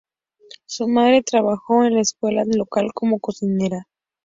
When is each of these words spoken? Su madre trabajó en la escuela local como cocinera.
Su 0.65 0.87
madre 0.87 1.21
trabajó 1.21 1.83
en 1.85 1.93
la 1.93 2.01
escuela 2.01 2.43
local 2.47 2.89
como 2.95 3.19
cocinera. 3.19 3.87